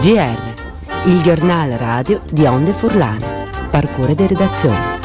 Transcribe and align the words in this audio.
GR, 0.00 0.38
il 1.04 1.22
giornale 1.22 1.76
radio 1.76 2.20
di 2.30 2.46
Onde 2.46 2.72
Furlane. 2.72 3.46
Parcure 3.70 4.14
di 4.14 4.26
redazione. 4.26 4.97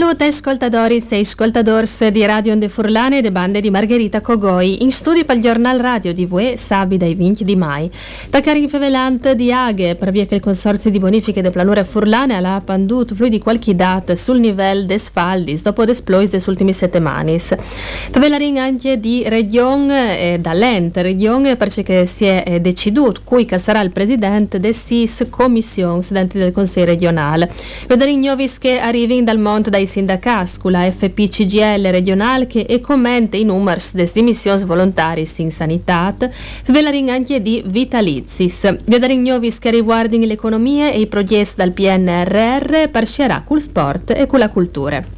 Ai 0.00 0.28
ascoltatori 0.28 1.04
e 1.10 1.18
ascoltadores 1.18 2.06
di 2.06 2.24
Radio 2.24 2.52
Onde 2.52 2.68
Furlane 2.68 3.18
e 3.18 3.20
de 3.20 3.32
bande 3.32 3.60
di 3.60 3.68
Margherita 3.68 4.20
Cogoi 4.20 4.84
in 4.84 4.92
studio 4.92 5.24
per 5.24 5.36
il 5.36 5.42
giornale 5.42 5.82
radio 5.82 6.12
di 6.12 6.24
Vue 6.24 6.56
sabi 6.56 6.96
dai 6.96 7.16
20 7.16 7.42
di 7.42 7.56
mai. 7.56 7.90
Karin 8.30 8.68
Fevelant 8.68 9.32
di 9.32 9.52
Aghe 9.52 9.96
per 9.96 10.12
via 10.12 10.24
che 10.24 10.36
il 10.36 10.40
consorzio 10.40 10.90
di 10.90 11.00
bonifiche 11.00 11.42
de 11.42 11.50
planure 11.50 11.82
Furlane 11.82 12.36
ha 12.36 12.62
pandut 12.64 13.16
più 13.16 13.26
di 13.26 13.40
qualche 13.40 13.74
data 13.74 14.14
sul 14.14 14.38
livello 14.38 14.84
des 14.84 15.10
faldi 15.10 15.60
dopo 15.60 15.84
desplois 15.84 16.30
des 16.30 16.46
ultimi 16.46 16.72
settimane. 16.72 17.36
Fevelarin 17.38 18.58
anche 18.58 19.00
di 19.00 19.24
Regione 19.26 20.34
e 20.34 20.38
da 20.38 20.52
Lente 20.52 21.02
Regione 21.02 21.56
perché 21.56 22.06
si 22.06 22.24
è 22.24 22.44
eh, 22.46 22.60
deciduto 22.60 23.22
cui 23.24 23.48
sarà 23.58 23.80
il 23.80 23.90
presidente 23.90 24.60
des 24.60 24.80
SIS 24.80 25.26
commissions 25.28 26.12
dentro 26.12 26.38
del 26.38 26.52
Consiglio 26.52 26.86
regionale. 26.86 27.50
Vedarin 27.88 28.20
Novis 28.20 28.58
che 28.58 28.78
arrivi 28.78 29.24
dal 29.24 29.38
mondo 29.38 29.70
dai 29.70 29.86
sindacati 29.88 30.60
con 30.60 30.70
la 30.72 30.90
FPCGL 30.90 31.90
regionale 31.90 32.46
che 32.46 32.60
e 32.60 32.80
commenta 32.80 33.36
i 33.36 33.44
numeri 33.44 33.80
delle 33.92 34.10
dimissioni 34.12 34.64
volontarie 34.64 35.26
in 35.38 35.50
sanità, 35.50 36.14
velarin 36.66 37.10
anche 37.10 37.42
di 37.42 37.62
vitalizis. 37.66 38.76
Vedarin 38.84 39.22
novis 39.22 39.58
che 39.58 39.70
riguardano 39.70 40.24
l'economia 40.24 40.90
e 40.90 41.00
i 41.00 41.06
progetti 41.06 41.54
dal 41.56 41.72
PNRR 41.72 42.88
parcerà 42.90 43.42
col 43.44 43.60
sport 43.60 44.10
e 44.10 44.26
con 44.26 44.38
la 44.38 44.48
cultura. 44.48 45.17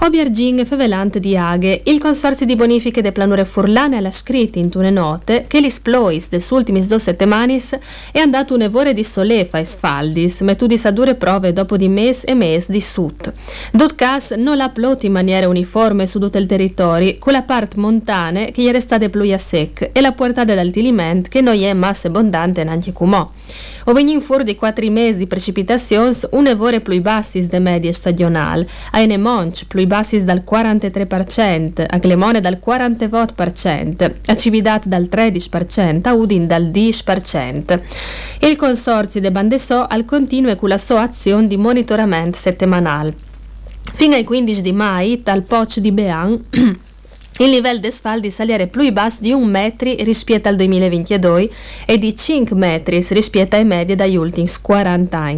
O 0.00 0.10
Virgin 0.10 0.64
Fevelant 0.64 1.18
di 1.18 1.36
Aghe, 1.36 1.82
il 1.86 1.98
consorzio 1.98 2.46
di 2.46 2.54
bonifiche 2.54 3.02
de 3.02 3.10
planure 3.10 3.44
furlane 3.44 3.96
ha 3.96 4.10
scritto 4.12 4.60
in 4.60 4.70
tune 4.70 4.90
note 4.90 5.46
che 5.48 5.60
l'esplois 5.60 6.28
des 6.28 6.48
ultimis 6.50 6.86
dos 6.86 7.02
settemanis 7.02 7.76
è 8.12 8.20
andato 8.20 8.54
un 8.54 8.62
evore 8.62 8.92
di 8.92 9.02
solefa 9.02 9.58
e 9.58 9.64
sfaldis, 9.64 10.42
metudis 10.42 10.84
a 10.84 10.92
dure 10.92 11.16
prove 11.16 11.52
dopo 11.52 11.76
di 11.76 11.88
mes 11.88 12.22
e 12.24 12.34
mes 12.34 12.70
di 12.70 12.80
sud. 12.80 13.32
Dot 13.72 13.96
cas 13.96 14.30
non 14.30 14.56
l'ha 14.56 14.68
plot 14.68 15.02
in 15.02 15.12
maniera 15.12 15.48
uniforme 15.48 16.06
su 16.06 16.20
tutto 16.20 16.38
il 16.38 16.46
territorio, 16.46 17.16
con 17.18 17.32
la 17.32 17.42
part 17.42 17.74
montane 17.74 18.52
che 18.52 18.62
gli 18.62 18.70
è 18.70 18.80
stata 18.80 19.08
pluia 19.08 19.36
sec 19.36 19.90
e 19.92 20.00
la 20.00 20.12
puertata 20.12 20.54
d'altiliment 20.54 21.26
che 21.26 21.40
non 21.40 21.60
è 21.60 21.72
massa 21.72 22.06
abbondante 22.06 22.62
neanche 22.62 22.92
cumò. 22.92 23.28
O 23.88 23.94
vegnin 23.94 24.20
fur 24.20 24.42
di 24.42 24.54
quattro 24.54 24.86
mesi 24.90 25.16
di 25.16 25.26
precipitazioni, 25.26 26.14
un 26.32 26.46
evore 26.46 26.80
plui 26.80 27.00
bassis 27.00 27.46
de 27.46 27.58
medie 27.58 27.92
stagional, 27.92 28.62
a 28.90 29.00
ene 29.00 29.16
monch 29.16 29.64
plui 29.66 29.86
bassis 29.86 30.24
dal 30.24 30.44
43%, 30.44 31.86
a 31.88 31.96
Glemone 31.96 32.42
dal 32.42 32.60
48%, 32.62 34.14
a 34.26 34.36
Cividat 34.36 34.84
dal 34.84 35.08
13%, 35.10 36.00
a 36.02 36.12
Udin 36.12 36.46
dal 36.46 36.64
10%. 36.64 37.80
Il 38.40 38.56
consorzio 38.56 39.22
de 39.22 39.30
Bandesò 39.30 39.86
al 39.88 40.04
continue 40.04 40.54
con 40.56 40.68
la 40.68 40.76
sua 40.76 41.00
azione 41.00 41.46
di 41.46 41.56
monitoramento 41.56 42.36
settimanale. 42.36 43.14
Fino 43.94 44.16
al 44.16 44.24
15 44.24 44.60
di 44.60 44.72
mai, 44.72 45.22
tal 45.22 45.44
Poch 45.44 45.78
di 45.78 45.92
Bean 45.92 46.44
il 47.38 47.50
livello 47.50 47.78
di 47.78 47.90
sfaldi 47.90 48.30
salire 48.30 48.66
più 48.66 48.90
basso 48.90 49.18
di 49.20 49.30
un 49.30 49.48
metro 49.48 49.92
rispetto 49.98 50.48
al 50.48 50.56
2022 50.56 51.50
e 51.86 51.96
di 51.96 52.16
5 52.16 52.56
metri 52.56 53.04
rispetto 53.10 53.54
ai 53.54 53.64
medie 53.64 53.94
dagli 53.94 54.16
ultimi 54.16 54.48
40 54.60 55.16
anni. 55.16 55.36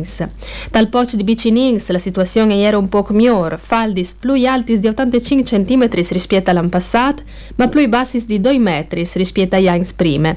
Dal 0.71 0.89
posto 0.89 1.17
di 1.17 1.25
Bicinings 1.25 1.91
la 1.91 1.99
situazione 1.99 2.63
era 2.63 2.79
un 2.79 2.89
po' 2.89 3.07
migliore, 3.11 3.59
faldi 3.59 4.09
più 4.19 4.33
alti 4.47 4.79
di 4.79 4.89
85 4.89 5.45
cm 5.45 5.89
rispetto 5.91 6.51
all'anno 6.51 6.71
passato, 6.71 7.23
ma 7.57 7.69
più 7.69 7.87
bassi 7.87 8.25
di 8.25 8.41
2 8.41 8.59
metri 8.59 9.07
rispetto 9.15 9.57
agli 9.57 9.69
anni 9.69 9.87
prima. 9.95 10.35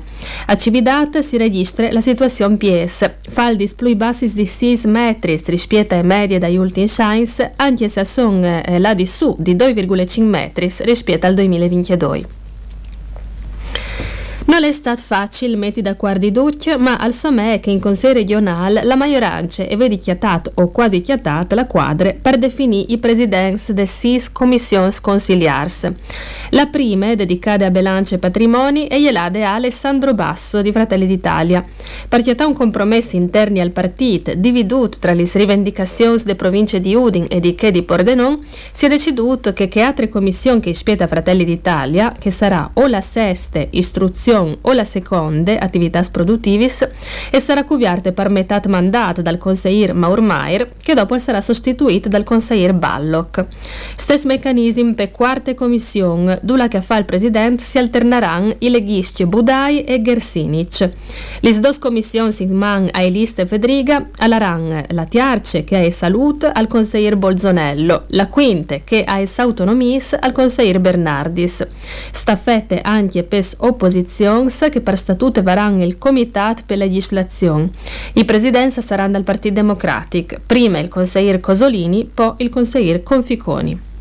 A 0.47 0.57
Cividat 0.57 1.19
si 1.19 1.37
registra 1.37 1.91
la 1.91 2.01
situazione 2.01 2.57
PS, 2.57 3.09
faldi 3.29 3.71
più 3.73 3.95
bassi 3.95 4.33
di 4.33 4.45
6 4.45 4.81
metri 4.85 5.39
rispetto 5.45 5.93
ai 5.93 6.03
medie 6.03 6.39
dagli 6.39 6.57
ultimi 6.57 6.91
anni, 6.97 7.25
anche 7.55 7.87
se 7.87 8.03
sono 8.03 8.61
eh, 8.61 8.79
là 8.79 8.93
di 8.93 9.05
su 9.05 9.33
di 9.39 9.55
2,5 9.55 10.23
metri 10.23 10.69
rispetto 10.79 11.25
al 11.25 11.33
2022. 11.35 11.52
2022. 11.59 12.42
Non 14.45 14.65
è 14.65 14.71
stato 14.73 15.01
facile 15.01 15.55
metti 15.55 15.81
da 15.81 15.95
quarti 15.95 16.29
d'uccio, 16.29 16.77
ma 16.77 16.97
al 16.97 17.13
somè 17.13 17.61
che 17.61 17.71
in 17.71 17.79
Consiglio 17.79 18.11
regionale 18.13 18.83
la 18.83 18.97
maggioranza 18.97 19.63
aveva 19.63 19.95
chiatato 19.95 20.51
o 20.55 20.69
quasi 20.69 20.99
chiatato 20.99 21.55
la 21.55 21.65
quadra 21.65 22.13
per 22.19 22.37
definire 22.37 22.91
i 22.91 22.97
presidenti 22.97 23.73
delle 23.73 23.87
sei 23.87 24.21
commissioni 24.33 24.91
consigliars. 25.01 25.89
La 26.49 26.65
prima 26.65 27.09
è 27.09 27.15
dedicata 27.15 27.65
a 27.65 27.71
bilancio 27.71 28.15
e 28.15 28.17
patrimoni 28.17 28.87
e 28.87 28.99
gliel'ade 28.99 29.45
a 29.45 29.53
Alessandro 29.53 30.13
Basso 30.13 30.61
di 30.61 30.73
Fratelli 30.73 31.07
d'Italia. 31.07 31.65
Per 32.09 32.21
chiatare 32.21 32.49
un 32.49 32.55
compromesso 32.55 33.15
interni 33.15 33.61
al 33.61 33.71
partito, 33.71 34.33
dividuto 34.35 34.99
tra 34.99 35.13
le 35.13 35.29
rivendicazioni 35.33 36.17
delle 36.17 36.35
province 36.35 36.81
di 36.81 36.93
Udin 36.93 37.27
e 37.29 37.39
di 37.39 37.55
Che 37.55 37.71
di 37.71 37.83
Pordenon, 37.83 38.45
si 38.73 38.85
è 38.85 38.89
deciduto 38.89 39.53
che 39.53 39.69
che 39.69 39.81
altre 39.81 40.09
commissioni 40.09 40.59
che 40.59 40.73
spieta 40.73 41.07
Fratelli 41.07 41.45
d'Italia, 41.45 42.13
che 42.19 42.29
sarà 42.29 42.71
o 42.73 42.87
la 42.87 43.01
sesta 43.01 43.65
istruzione 43.69 44.31
o 44.33 44.71
la 44.73 44.83
seconda, 44.83 45.59
attività 45.59 46.01
produttivis, 46.09 46.87
e 47.29 47.39
sarà 47.39 47.63
couverte 47.63 48.11
per 48.11 48.29
metà 48.29 48.61
mandato 48.67 49.21
dal 49.21 49.37
consigliere 49.37 49.93
Maurmaier, 49.93 50.69
che 50.81 50.93
dopo 50.93 51.17
sarà 51.17 51.41
sostituito 51.41 52.09
dal 52.09 52.23
consigliere 52.23 52.73
Ballock. 52.73 53.45
Stesso 53.95 54.27
meccanismo 54.27 54.93
per 54.93 55.11
quarta 55.11 55.53
commissione, 55.53 56.39
dove 56.41 56.67
che 56.67 56.81
fa 56.81 56.97
il 56.97 57.05
presidente 57.05 57.63
si 57.63 57.77
alterneranno 57.77 58.55
i 58.59 58.69
leghisti 58.69 59.25
Budai 59.25 59.83
e 59.83 60.01
Gersinic. 60.01 60.89
Le 61.39 61.59
due 61.59 61.77
commissioni 61.77 62.33
in 62.39 62.53
man 62.53 62.87
ai 62.91 63.11
liste 63.11 63.45
Federiga 63.45 64.09
allaran 64.17 64.83
la 64.89 65.05
Tiarce 65.05 65.63
che 65.63 65.77
ha 65.77 65.91
salute 65.91 66.47
al 66.47 66.67
consigliere 66.67 67.17
Bolzonello, 67.17 68.05
la 68.07 68.27
quinta 68.27 68.77
che 68.83 69.03
ha 69.03 69.21
autonomis 69.35 70.15
al 70.19 70.31
consigliere 70.31 70.79
Bernardis. 70.79 71.65
Staffette 72.11 72.81
anche 72.81 73.23
per 73.23 73.41
opposizione 73.57 74.22
commissioni 74.25 74.71
che 74.71 74.81
per 74.81 74.97
statuto 74.97 75.41
varranno 75.41 75.83
il 75.83 75.97
Comitat 75.97 76.63
per 76.65 76.77
Legislazione. 76.77 77.69
I 78.13 78.25
presidenti 78.25 78.81
saranno 78.81 79.13
dal 79.13 79.23
Partito 79.23 79.55
Democratico, 79.55 80.37
prima 80.45 80.79
il 80.79 80.87
consigliere 80.87 81.39
Cosolini, 81.39 82.09
poi 82.11 82.33
il 82.37 82.49
consigliere 82.49 83.03
Conficoni. 83.03 83.91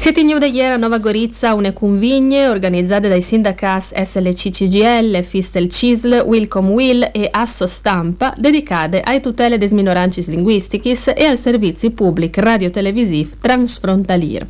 Siete 0.00 0.20
in 0.20 0.28
ieri 0.28 0.72
a 0.72 0.76
Nova 0.76 0.98
Gorizia 0.98 1.54
une 1.54 1.72
convigne 1.72 2.46
organizzate 2.46 3.08
dai 3.08 3.20
sindacati 3.20 3.96
SLC-CGL, 4.04 5.22
Fistel 5.24 5.68
CISL, 5.68 6.22
Wilcom 6.24 6.70
Will 6.70 7.10
e 7.12 7.28
Asso 7.28 7.66
Stampa 7.66 8.32
dedicate 8.36 9.00
ai 9.00 9.20
tutele 9.20 9.58
des 9.58 9.72
minorancis 9.72 10.28
linguisticis 10.28 11.08
e 11.08 11.24
al 11.24 11.36
servizi 11.36 11.90
pubblic 11.90 12.38
radio-televisiv 12.38 13.38
transfrontalier. 13.40 14.46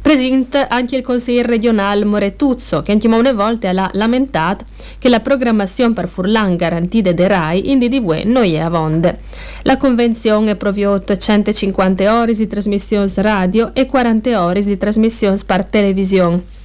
Presente 0.00 0.64
anche 0.68 0.96
il 0.96 1.02
consigliere 1.02 1.48
regionale 1.48 2.04
Moretuzzo, 2.04 2.82
che 2.82 2.92
anche 2.92 3.08
una 3.08 3.32
volta 3.32 3.68
ha 3.70 3.90
lamentato 3.94 4.64
che 4.98 5.08
la 5.08 5.20
programmazione 5.20 5.92
per 5.92 6.06
Furlan 6.06 6.54
garantite 6.54 7.14
de 7.14 7.26
RAI 7.26 7.70
in 7.70 7.80
DDV 7.80 8.22
non 8.26 8.44
è 8.44 8.58
a 8.58 8.68
vonde. 8.68 9.18
La 9.62 9.76
convenzione 9.76 10.54
prevede 10.54 11.18
150 11.18 12.20
ore 12.20 12.34
di 12.34 12.46
trasmissioni 12.46 13.10
radio 13.16 13.74
e 13.74 13.86
40 13.86 14.44
ore 14.44 14.62
di 14.62 14.76
trasmissioni 14.84 15.40
per 15.46 15.64
televisione. 15.64 16.62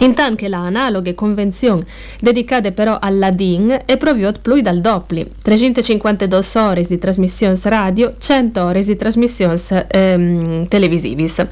Intanto 0.00 0.36
che 0.36 0.48
la 0.48 0.58
analoghe 0.58 1.14
convenzione 1.14 1.84
dedicate 2.18 2.72
però 2.72 2.96
alla 2.98 3.30
DIN 3.30 3.82
è 3.84 3.96
proviot 3.98 4.40
più 4.40 4.60
dal 4.60 4.80
doppli, 4.80 5.30
352 5.42 6.40
ore 6.54 6.82
di 6.82 6.98
trasmissioni 6.98 7.58
radio, 7.64 8.14
100 8.18 8.64
ore 8.64 8.82
di 8.82 8.96
trasmissioni 8.96 9.60
ehm, 9.88 10.66
televisivis. 10.66 11.46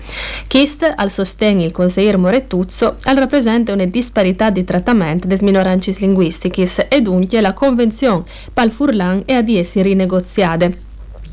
Chist, 0.47 0.91
al 0.97 1.11
sostegno 1.11 1.65
il 1.65 1.73
consigliere 1.73 2.17
Morettuzzo, 2.17 2.97
al 3.05 3.17
rappresenta 3.17 3.73
una 3.73 3.85
disparità 3.85 4.51
di 4.51 4.65
trattamento 4.65 5.27
des 5.27 5.43
minorancis 5.43 5.99
linguisticis 5.99 6.87
e 6.89 7.03
dunque 7.03 7.41
la 7.41 7.53
convenzione 7.53 8.25
pal 8.53 8.71
furlan 8.71 9.23
è 9.27 9.35
a 9.35 9.43
di 9.43 9.59
essi 9.59 9.83
rinegoziate. 9.83 10.89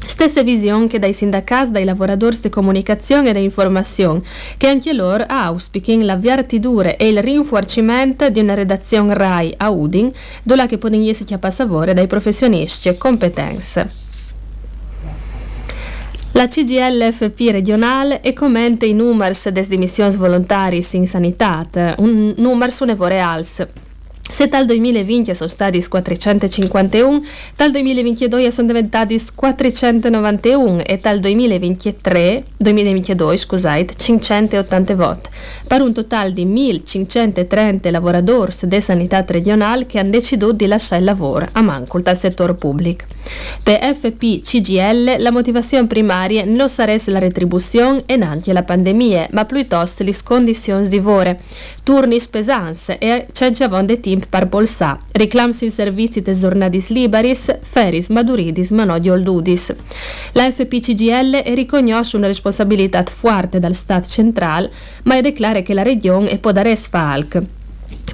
Stessa 0.06 0.42
visione 0.42 0.88
che 0.88 1.00
dai 1.00 1.14
sindacati, 1.14 1.72
dai 1.72 1.84
lavoratori 1.84 2.38
di 2.42 2.50
comunicazione 2.50 3.30
e 3.30 3.34
di 3.34 3.44
informazione, 3.44 4.22
che 4.58 4.68
anche 4.68 4.94
loro 4.94 5.24
auspicano 5.28 6.04
la 6.04 6.16
viartidura 6.16 6.96
e 6.96 7.08
il 7.08 7.22
rinforcimento 7.22 8.30
di 8.30 8.40
una 8.40 8.54
redazione 8.54 9.14
RAI 9.14 9.54
a 9.58 9.70
Udin, 9.70 10.12
dove 10.44 10.66
che 10.66 10.78
possono 10.78 11.04
essere 11.06 11.26
chiappa 11.26 11.52
savore 11.52 11.94
dai 11.94 12.08
professionisti 12.08 12.90
e 12.90 12.98
competenze. 12.98 14.06
La 16.32 16.48
CGLFP 16.48 17.50
regionale 17.50 18.22
e 18.22 18.32
commenta 18.34 18.86
i 18.86 18.94
numeri 18.94 19.36
des 19.52 19.68
dimissioni 19.68 20.16
volontarie 20.16 20.86
in 20.92 21.08
sanità, 21.08 21.66
un 21.98 22.36
numero 22.38 22.72
su 22.72 22.86
nevore 22.86 23.20
als. 23.20 23.66
Se 24.29 24.47
dal 24.47 24.65
2020 24.65 25.33
sono 25.33 25.50
stati 25.50 25.81
451, 25.88 27.24
dal 27.56 27.71
2022 27.71 28.51
sono 28.51 28.68
diventati 28.68 29.19
491 29.33 30.83
e 30.83 30.97
dal 30.97 31.19
2023, 31.19 32.44
2022 32.57 33.38
scusate, 33.38 33.94
580 33.95 34.95
voti, 34.95 35.29
per 35.65 35.81
un 35.81 35.94
totale 35.94 36.33
di 36.33 36.45
1530 36.45 37.89
lavoratori 37.89 38.51
della 38.63 38.81
sanità 38.81 39.24
regionale 39.25 39.85
che 39.85 39.97
hanno 39.97 40.09
deciso 40.09 40.51
di 40.51 40.68
lasciare 40.68 41.00
il 41.00 41.06
lavoro 41.06 41.47
a 41.53 41.62
manco 41.62 42.00
dal 42.00 42.18
settore 42.18 42.53
pubblico. 42.53 43.06
Per 43.63 43.79
FP 43.95 44.41
CGL 44.41 45.15
la 45.19 45.31
motivazione 45.31 45.88
primaria 45.88 46.44
non 46.45 46.69
sarebbe 46.69 46.95
la 47.12 47.19
retribuzione 47.19 48.03
e 48.06 48.18
neanche 48.18 48.53
la 48.53 48.63
pandemia, 48.63 49.29
ma 49.31 49.45
piuttosto 49.45 50.03
le 50.03 50.15
condizioni 50.24 50.88
di 50.88 50.97
lavoro, 50.97 51.38
turni 51.83 52.21
pesanti 52.29 52.94
e 53.00 53.25
c'è 53.31 53.51
già 53.51 53.68
de 53.68 54.00
team 54.00 54.17
per 54.25 54.48
bolsà, 54.48 54.98
reclams 55.12 55.62
in 55.62 55.72
servizi 55.72 56.22
des 56.22 56.40
giornadis 56.40 56.90
liberis, 56.90 57.58
feris 57.62 58.10
maduridis 58.10 58.72
manodi 58.72 59.10
oldudis. 59.10 59.74
La 60.34 60.50
FPCGL 60.50 61.44
riconosce 61.54 62.18
una 62.18 62.28
responsabilità 62.28 63.04
forte 63.04 63.60
dal 63.60 63.75
Stato 63.75 64.08
centrale, 64.08 64.72
ma 65.04 65.16
è 65.16 65.22
declara 65.22 65.62
che 65.62 65.74
la 65.74 65.84
regione 65.84 66.30
è 66.30 66.40
podares 66.40 66.88
falc. 66.88 67.56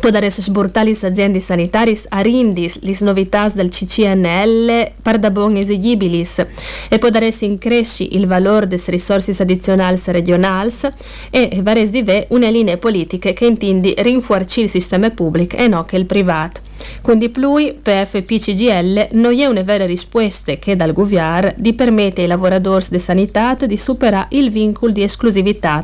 Podares 0.04 0.42
sburtalis 0.42 1.06
aziende 1.08 1.40
sanitaris 1.40 2.02
arindis 2.12 2.74
lis 2.84 3.00
novitas 3.08 3.54
del 3.56 3.70
CCNL 3.72 4.90
par 5.02 5.16
da 5.18 5.30
bon 5.32 5.56
esigibilis 5.56 6.42
e 6.90 7.00
podares 7.00 7.40
incresci 7.48 8.10
il 8.18 8.28
valor 8.28 8.68
des 8.68 8.90
risorsis 8.92 9.40
addizionals 9.40 10.10
regionals 10.12 10.84
e 11.32 11.62
vares 11.64 11.90
di 11.90 12.04
ve 12.04 12.28
une 12.32 12.52
linee 12.52 12.76
politiche 12.76 13.32
che 13.32 13.46
intindi 13.46 13.96
rinforci 13.98 14.60
il 14.60 14.70
sistema 14.70 15.10
pubblico 15.10 15.56
e 15.56 15.70
no 15.70 15.86
che 15.86 15.96
il 15.96 16.06
privato. 16.06 16.63
Con 17.02 17.18
di 17.18 17.30
più, 17.30 17.56
PFP-CGL 17.82 19.10
non 19.12 19.38
è 19.38 19.46
una 19.46 19.62
vera 19.62 19.86
risposta 19.86 20.56
che 20.56 20.76
dal 20.76 20.94
governo 20.94 21.54
di 21.58 21.74
permette 21.74 22.22
ai 22.22 22.28
lavoratori 22.28 22.86
di 22.90 23.00
sanità 23.00 23.56
di 23.56 23.78
superare 23.78 24.28
il 24.32 24.50
vincolo 24.50 24.92
di 24.92 25.04
esclusività. 25.04 25.84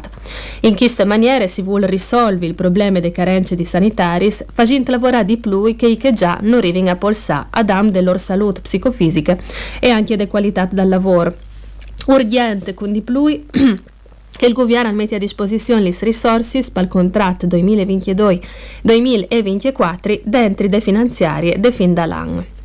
In 0.61 0.75
questa 0.75 1.05
maniera 1.05 1.47
si 1.47 1.61
vuole 1.61 1.87
risolvere 1.87 2.47
il 2.47 2.55
problema 2.55 2.99
delle 2.99 3.11
carenze 3.11 3.55
di 3.55 3.65
sanitaris 3.65 4.45
facendo 4.53 4.91
lavorare 4.91 5.25
di 5.25 5.37
più 5.37 5.75
che 5.75 5.87
i 5.87 5.97
che 5.97 6.11
già 6.11 6.37
non 6.41 6.59
arrivano 6.59 6.89
a 6.89 6.95
polsare 6.95 7.47
ad 7.49 7.69
am 7.69 7.89
della 7.89 8.07
loro 8.07 8.17
salute 8.17 8.61
psicofisica 8.61 9.37
e 9.79 9.89
anche 9.89 10.15
della 10.15 10.29
qualità 10.29 10.65
del 10.65 10.87
lavoro. 10.87 11.35
Urgente 12.07 12.73
con 12.73 12.91
di 12.91 13.01
più 13.01 13.45
che 14.39 14.45
il 14.45 14.53
governo 14.53 14.93
mette 14.93 15.15
a 15.15 15.17
disposizione 15.17 15.81
le 15.81 15.93
risorse 15.99 16.65
per 16.71 16.83
il 16.83 16.89
contratto 16.89 17.45
2022-2024 17.45 20.21
dentro 20.23 20.67
le 20.69 20.79
finanziarie 20.79 21.59
de 21.59 21.71
fin 21.73 21.93
dall'anno. 21.93 22.58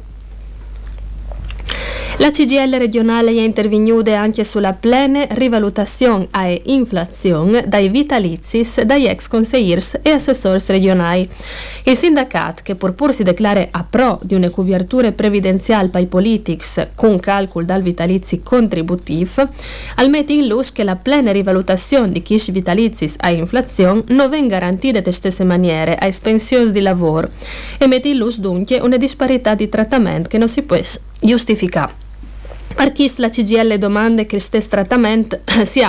La 2.19 2.31
CGL 2.31 2.79
regionale 2.79 3.33
è 3.33 3.41
intervenuta 3.41 4.17
anche 4.17 4.45
sulla 4.45 4.73
plena 4.73 5.27
rivalutazione 5.31 6.29
e 6.33 6.63
inflazione 6.67 7.65
dai 7.67 7.89
vitalizis 7.89 8.83
dagli 8.83 9.07
ex 9.07 9.27
consigliers 9.27 9.99
e 10.01 10.11
assessori 10.11 10.63
regionali. 10.65 11.29
Il 11.83 11.97
sindacato, 11.97 12.63
che 12.63 12.77
pur 12.77 12.95
pur 12.95 13.13
si 13.13 13.25
declara 13.25 13.67
a 13.69 13.85
pro 13.89 14.21
di 14.23 14.35
una 14.35 14.49
copertura 14.49 15.11
previdenziale 15.11 15.89
per 15.89 16.03
i 16.03 16.07
politics 16.07 16.87
con 16.95 17.19
calcolo 17.19 17.67
dal 17.67 17.83
vitalizi 17.83 18.43
contributiv, 18.45 19.49
almette 19.97 20.35
in 20.35 20.47
luce 20.47 20.71
che 20.73 20.85
la 20.85 20.97
plena 20.97 21.33
rivalutazione 21.33 22.13
di 22.13 22.23
chi 22.23 22.41
vitalizis 22.53 23.17
a 23.19 23.31
inflazione 23.31 24.05
non 24.09 24.31
viene 24.31 24.47
garantita 24.47 25.01
de 25.01 25.11
stesse 25.11 25.43
maniere 25.43 25.97
ai 25.97 26.15
pensioni 26.23 26.71
di 26.71 26.81
lavoro 26.81 27.29
e 27.77 27.89
mette 27.89 28.09
in 28.09 28.19
luce 28.19 28.41
dunque 28.41 28.79
una 28.79 28.97
disparità 28.97 29.57
di 29.57 29.69
trattamento 29.69 30.29
che 30.29 30.39
non 30.39 30.49
si 30.49 30.63
può 30.63 30.77
giustificare. 31.25 32.03
Archis 32.77 33.19
la 33.19 33.29
CGL 33.29 33.79
domanda 33.79 34.23
che 34.23 34.39
questo 34.39 34.59
trattamento 34.69 35.41
si, 35.65 35.81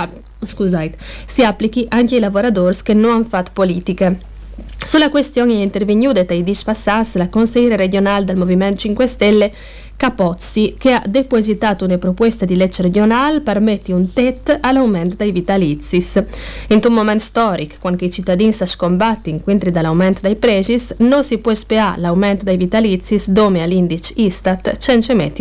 si 1.26 1.44
applichi 1.44 1.86
anche 1.88 2.14
ai 2.14 2.20
lavoratori 2.20 2.76
che 2.82 2.94
non 2.94 3.12
hanno 3.12 3.24
fatto 3.24 3.50
politiche. 3.52 4.34
Sulla 4.78 5.10
questione 5.10 5.54
è 5.54 5.62
intervenuta 5.62 6.22
dai 6.22 6.42
dispassas 6.42 7.16
la 7.16 7.28
consigliera 7.28 7.76
regionale 7.76 8.24
del 8.24 8.36
Movimento 8.36 8.80
5 8.80 9.06
Stelle 9.06 9.52
Capozzi, 9.96 10.74
che 10.76 10.92
ha 10.92 11.02
depositato 11.06 11.86
una 11.86 11.96
proposta 11.96 12.44
di 12.44 12.54
legge 12.54 12.82
regionale 12.82 13.40
per 13.40 13.60
mettere 13.60 13.94
un 13.94 14.12
tetto 14.12 14.56
all'aumento 14.60 15.16
dei 15.16 15.32
vitalizis. 15.32 16.22
In 16.68 16.80
un 16.84 16.92
momento 16.92 17.24
storico, 17.24 17.76
quando 17.80 18.04
i 18.04 18.10
cittadini 18.10 18.52
si 18.52 18.66
scombattono 18.66 19.36
incontri 19.36 19.70
dall'aumento 19.70 20.20
dei 20.20 20.36
prezzi, 20.36 20.78
non 20.98 21.24
si 21.24 21.38
può 21.38 21.54
spiare 21.54 21.98
l'aumento 22.00 22.44
dei 22.44 22.58
vitalizis 22.58 23.30
dove 23.30 23.62
all'indice 23.62 24.12
Istat 24.16 24.76
c'è 24.76 24.92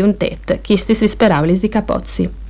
un 0.02 0.16
tetto, 0.16 0.58
chi 0.62 0.78
si 0.78 1.08
sperava 1.08 1.46
di 1.46 1.70
Capozzi. 1.70 2.44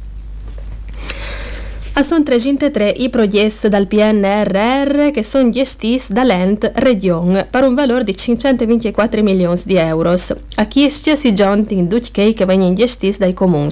A 1.98 2.04
sono 2.04 2.24
303 2.24 2.90
i 2.90 3.10
progetti 3.10 3.70
dal 3.70 3.88
PNRR 3.88 5.12
che 5.12 5.24
sono 5.24 5.50
gestiti 5.50 6.12
dall'Ent 6.12 6.70
Region 6.76 7.48
per 7.50 7.64
un 7.64 7.74
valore 7.74 8.04
di 8.04 8.14
524 8.14 9.24
milioni 9.24 9.62
di 9.64 9.76
euro. 9.76 10.14
A 10.56 10.66
chi 10.66 10.90
si 10.90 11.34
giunti 11.34 11.78
in 11.78 11.88
Ducchei 11.88 12.34
che 12.34 12.44
vengono 12.44 12.74
gestiti 12.74 13.18
dai 13.18 13.34
comuni. 13.34 13.70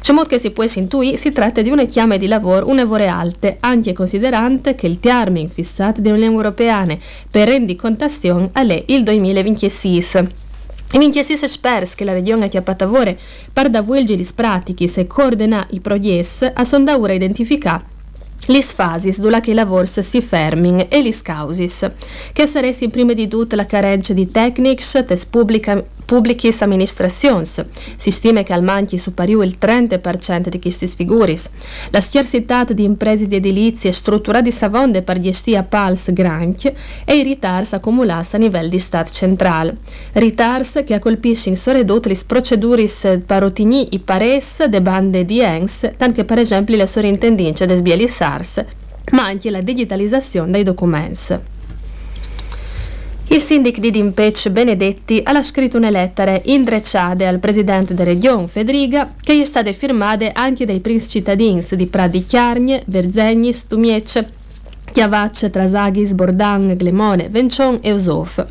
C'è 0.00 0.12
modo 0.12 0.26
che 0.26 0.40
si 0.40 0.50
può 0.50 0.64
intuire 0.74 1.16
si 1.16 1.30
tratta 1.30 1.62
di 1.62 1.70
una 1.70 1.84
chiama 1.84 2.16
di 2.16 2.26
lavoro 2.26 2.68
un'evore 2.68 3.06
alte, 3.06 3.58
anche 3.60 3.92
considerante 3.92 4.74
che 4.74 4.88
il 4.88 4.98
termine 4.98 5.48
fissato 5.48 6.00
dall'Unione 6.00 6.34
Europea 6.34 6.84
per 7.30 7.46
rendicontazione 7.46 8.50
è 8.52 8.82
il 8.86 9.04
2026. 9.04 10.42
In 10.94 11.02
inchiesi 11.02 11.36
spers 11.36 11.96
che 11.96 12.04
la 12.04 12.12
regione 12.12 12.48
che 12.48 12.58
a 12.58 12.62
Patavore 12.62 13.18
par 13.52 13.68
da 13.68 13.82
vuelgi 13.82 14.16
gli 14.16 14.26
pratichi 14.32 14.86
se 14.86 15.08
coordina 15.08 15.66
i 15.70 15.80
proies 15.80 16.48
a 16.54 16.62
sondaura 16.62 17.12
identificare 17.12 17.92
Lis 18.46 18.72
fasis 18.72 19.18
dula 19.18 19.40
che 19.40 19.50
i 19.50 19.54
lavori 19.54 19.86
si 19.86 20.20
fermin 20.20 20.86
e 20.88 21.00
lis 21.00 21.22
causis, 21.22 21.90
che 22.32 22.46
saresti 22.46 22.90
prima 22.90 23.14
di 23.14 23.26
tutto 23.26 23.56
la 23.56 23.64
carenza 23.64 24.12
di 24.12 24.30
tecnici 24.30 25.02
tes 25.02 25.24
publica, 25.24 25.82
amministrations. 26.60 27.64
Si 27.96 28.10
stima 28.10 28.42
che 28.42 28.52
al 28.52 28.62
manchi 28.62 28.98
superiore 28.98 29.46
il 29.46 29.56
30% 29.60 30.48
di 30.48 30.60
questi 30.60 30.86
figuris. 30.86 31.48
La 31.90 32.00
scarsità 32.00 32.64
di 32.64 32.84
imprese 32.84 33.26
di 33.26 33.36
edilizie 33.36 33.92
strutturate 33.92 34.50
savonde 34.50 35.02
per 35.02 35.20
gestire 35.20 35.62
pals 35.62 36.12
granch 36.12 36.72
e 37.04 37.16
i 37.16 37.22
ritars 37.22 37.72
accumulati 37.72 38.36
a 38.36 38.38
livello 38.38 38.68
di 38.68 38.78
Stato 38.78 39.12
centrale. 39.12 39.76
Ritars 40.12 40.82
che 40.84 40.98
colpiscono 40.98 41.56
soprattutto 41.56 42.08
le 42.08 42.18
procedure 42.26 42.88
per 43.24 43.42
ottenere 43.42 43.88
i 43.90 43.98
pares 43.98 44.64
de 44.64 44.82
bande 44.82 45.24
di 45.24 45.40
ENS, 45.40 45.92
tanto 45.96 46.24
per 46.24 46.38
esempio 46.38 46.76
le 46.76 46.86
sovrintendenze 46.86 47.66
des 47.66 47.80
bielissar 47.80 48.44
SARS, 48.44 48.64
ma 49.12 49.26
anche 49.26 49.50
la 49.50 49.60
digitalizzazione 49.60 50.50
dei 50.50 50.62
documenti. 50.62 51.52
Il 53.28 53.40
sindaco 53.40 53.80
di 53.80 53.90
Dimpec 53.90 54.50
Benedetti 54.50 55.20
ha 55.24 55.42
scritto 55.42 55.78
una 55.78 55.90
lettera 55.90 56.38
indrecciata 56.44 57.26
al 57.26 57.38
presidente 57.38 57.94
della 57.94 58.10
regione 58.10 58.46
Federica 58.46 59.14
che 59.20 59.40
è 59.40 59.44
stata 59.44 59.72
firmata 59.72 60.28
anche 60.34 60.64
dai 60.66 60.80
prince 60.80 61.08
cittadini 61.08 61.64
di 61.68 61.86
Pradi 61.86 62.26
Chiarnie, 62.26 62.82
Verzegnis, 62.86 63.66
Tumiec, 63.66 64.24
Chiavacce, 64.92 65.50
Trasagis, 65.50 66.12
Bordan, 66.12 66.76
Glemone, 66.76 67.28
Vencion 67.28 67.78
e 67.82 67.90
Usof. 67.90 68.44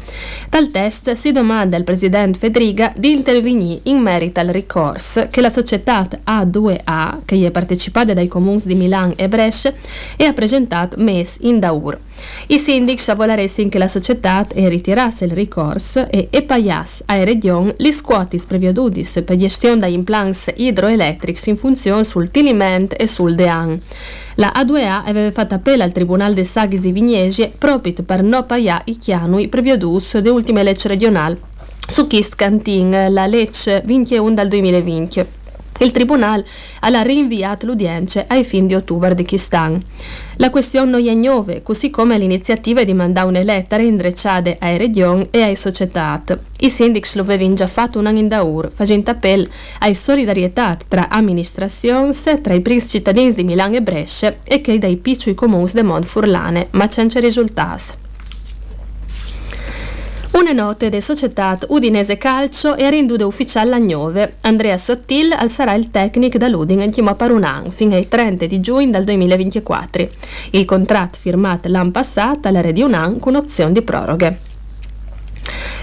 Dal 0.50 0.72
test 0.72 1.12
si 1.12 1.32
domanda 1.32 1.78
al 1.78 1.86
presidente 1.86 2.38
Fedriga 2.38 2.92
di 2.98 3.14
intervenire 3.14 3.80
in 3.84 4.00
merito 4.00 4.42
al 4.42 4.48
ricorso 4.48 5.28
che 5.30 5.40
la 5.40 5.50
società 5.50 6.06
A2A, 6.26 7.20
che 7.24 7.46
è 7.46 7.52
partecipata 7.52 8.14
dai 8.14 8.28
comuni 8.28 8.60
di 8.66 8.76
Milan 8.76 9.14
e 9.16 9.30
Brescia, 9.30 9.72
ha 10.18 10.34
presentato 10.34 10.98
mes 11.00 11.38
in 11.42 11.60
Daur. 11.60 11.98
I 12.48 12.60
sindici 12.60 13.14
voleressero 13.14 13.70
che 13.70 13.78
la 13.78 13.88
società 13.88 14.46
ritirasse 14.54 15.26
il 15.26 15.32
ricorso 15.32 16.10
e 16.10 16.28
e 16.30 16.42
paias 16.44 17.04
a 17.06 17.24
region 17.24 17.74
li 17.78 17.92
squotis 17.92 18.46
previodudis 18.46 19.22
per 19.26 19.36
gestione 19.36 19.80
da 19.80 19.88
implants 19.88 20.52
idroelettrici 20.56 21.50
in 21.50 21.58
funzione 21.58 22.04
sul 22.04 22.32
Tiliment 22.32 22.94
e 22.98 23.08
sul 23.08 23.36
Dean. 23.36 23.82
La 24.36 24.52
A2A 24.56 25.04
aveva 25.06 25.32
fatto 25.32 25.56
appello 25.56 25.84
al 25.84 25.92
Tribunale 25.92 26.34
dei 26.34 26.46
Saghis 26.46 26.80
di 26.80 26.92
Vignesie 26.92 27.52
proprio 27.58 27.94
per 28.06 28.24
non 28.24 28.46
pagare 28.46 28.84
i 28.86 28.98
chianui 28.98 29.48
previodus 29.48 30.18
de 30.18 30.30
ultime 30.30 30.64
leggi 30.64 30.88
regionali 30.88 31.38
su 31.88 32.08
Kist 32.08 32.36
Cantin, 32.36 33.08
la 33.10 33.28
legge 33.28 33.82
21 33.86 34.34
dal 34.34 34.48
2020. 34.48 35.43
Il 35.84 35.92
Tribunale 35.92 36.46
ha 36.80 37.02
rinviato 37.02 37.66
l'udienza 37.66 38.24
ai 38.28 38.46
fin 38.46 38.68
di 38.68 38.74
ottobre 38.74 39.14
di 39.16 39.26
Kistan. 39.26 39.84
La 40.38 40.50
questione 40.50 40.90
non 40.90 41.06
è 41.06 41.14
nuova, 41.14 41.60
così 41.62 41.90
come 41.90 42.18
l'iniziativa 42.18 42.86
di 42.86 42.94
mandare 42.94 43.28
una 43.28 43.44
lettera 43.44 43.84
indrecciata 43.84 44.56
ai 44.60 44.78
regioni 44.78 45.28
e 45.30 45.42
ai 45.42 45.58
società. 45.58 46.24
I 46.60 46.70
sindici 46.70 47.18
lo 47.18 47.24
avevano 47.24 47.54
già 47.56 47.68
fatto 47.68 48.00
un 48.00 48.06
anno 48.06 48.20
in 48.20 48.30
daur, 48.30 48.72
facendo 48.74 49.12
appello 49.12 49.50
ai 49.80 49.94
solidarietà 49.94 50.78
tra 50.88 51.10
amministrazioni, 51.10 52.16
tra 52.42 52.54
i 52.54 52.62
primi 52.62 52.82
cittadini 52.82 53.34
di 53.34 53.44
Milano 53.44 53.76
e 53.76 53.82
Brescia 53.82 54.36
e 54.46 54.62
che 54.62 54.80
dai 54.80 54.96
piccoli 54.96 55.36
comuni 55.36 55.70
del 55.74 55.84
mondo 55.84 56.08
furlane, 56.08 56.68
ma 56.72 56.90
senza 56.90 57.20
risultati. 57.20 58.02
Una 60.34 60.52
notte 60.52 60.90
del 60.90 61.04
società 61.04 61.56
Udinese 61.68 62.18
Calcio 62.18 62.76
e 62.76 62.90
rindude 62.90 63.24
ufficiale 63.24 63.76
a 63.76 63.78
9. 63.78 64.38
Andrea 64.42 64.78
Sottil 64.78 65.32
sarà 65.48 65.76
il 65.76 65.92
tecnico 65.92 66.40
da 66.40 66.48
Ludin 66.48 66.82
in 66.82 67.16
per 67.16 67.32
un 67.32 67.44
anno, 67.44 67.70
fino 67.70 67.94
ai 67.94 68.08
30 68.08 68.48
di 68.48 68.60
giugno 68.60 68.90
del 68.90 69.04
2024. 69.04 70.10
Il 70.52 70.66
contratto 70.66 71.20
firmato 71.20 71.70
l'anno 71.70 71.92
passato 71.92 72.48
alla 72.48 72.64
di 72.72 72.82
un 72.82 72.96
anno 72.96 73.18
con 73.18 73.36
opzione 73.36 73.74
di 73.74 73.84
proroghe 73.84 74.52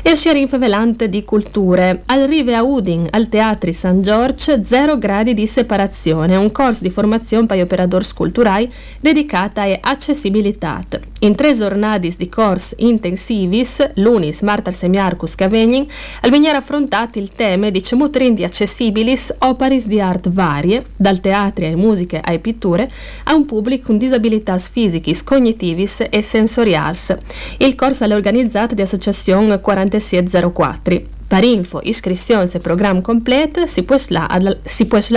e 0.03 0.39
in 0.39 0.49
favelante 0.49 1.09
di 1.09 1.25
culture. 1.25 2.03
Al 2.07 2.23
Rive 2.23 2.55
a 2.55 2.63
Udin, 2.63 3.07
al 3.11 3.29
Teatri 3.29 3.73
San 3.73 4.03
Giorgio, 4.03 4.65
zero 4.65 4.99
gradi 4.99 5.35
di 5.35 5.47
separazione, 5.47 6.37
un 6.37 6.51
corso 6.51 6.83
di 6.83 6.91
formazione 6.91 7.47
per 7.47 7.61
operatori 7.61 8.07
culturali 8.15 8.71
dedicata 8.99 9.63
a 9.63 9.79
accessibilità. 9.81 10.81
In 11.21 11.35
tre 11.35 11.55
giornate 11.55 12.13
di 12.17 12.29
corso 12.29 12.75
intensivis, 12.79 13.91
lunis, 13.97 14.41
martar 14.41 14.73
semiarcus 14.75 15.35
cavenin, 15.35 15.87
al 16.23 16.31
venire 16.31 16.57
affrontati 16.57 17.19
il 17.19 17.33
tema 17.33 17.69
di 17.71 17.83
cemutrin 17.83 18.35
di 18.35 18.45
accessibilis 18.45 19.35
operis 19.39 19.87
di 19.87 20.01
art 20.01 20.31
varie, 20.31 20.87
dal 20.97 21.21
teatri 21.21 21.67
ai 21.67 21.77
musiche 21.77 22.21
ai 22.23 22.39
pitture, 22.39 22.91
a 23.25 23.35
un 23.35 23.45
pubblico 23.45 23.87
con 23.87 23.99
disabilità 23.99 24.57
fisicis, 24.59 25.23
cognitivis 25.23 26.05
e 26.09 26.23
sensorials. 26.23 27.15
Il 27.59 27.75
corso 27.75 28.05
è 28.05 28.15
organizzato 28.15 28.75
di 28.75 28.83
associazione 28.83 29.50
4604. 29.59 31.03
Per 31.27 31.45
info, 31.45 31.81
iscrizione 31.83 32.51
e 32.53 32.59
programma 32.59 33.01
completo 33.01 33.65
si 33.67 33.85
può 33.85 33.97
slà 33.97 34.27